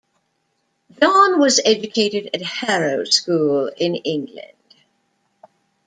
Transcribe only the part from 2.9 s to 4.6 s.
School in England.